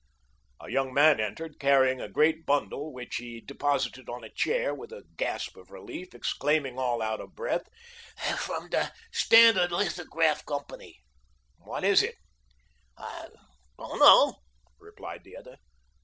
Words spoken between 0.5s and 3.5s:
A young man entered, carrying a great bundle, which he